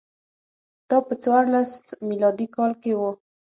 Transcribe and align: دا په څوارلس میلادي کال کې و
دا 0.89 0.97
په 1.07 1.13
څوارلس 1.23 1.71
میلادي 2.09 2.47
کال 2.55 2.71
کې 2.81 2.91
و 2.95 3.01